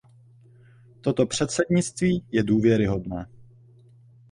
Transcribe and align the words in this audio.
Toto 1.01 1.25
předsednictví 1.25 2.25
je 2.31 2.43
důvěryhodné. 2.43 3.27